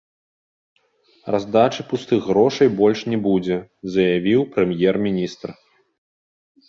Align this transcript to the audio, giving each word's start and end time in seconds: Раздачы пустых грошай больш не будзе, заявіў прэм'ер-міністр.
Раздачы 1.35 1.81
пустых 1.91 2.25
грошай 2.29 2.69
больш 2.79 2.99
не 3.15 3.19
будзе, 3.27 3.57
заявіў 3.97 4.41
прэм'ер-міністр. 4.57 5.47